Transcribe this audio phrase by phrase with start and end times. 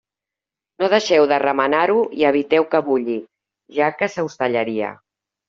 [0.83, 3.19] No deixeu de remenar-ho i eviteu que bulli,
[3.79, 4.93] ja que se us tallaria.